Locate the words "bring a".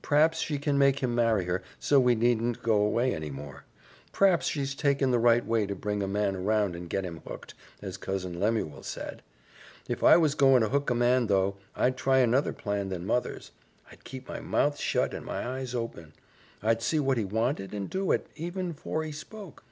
5.74-6.08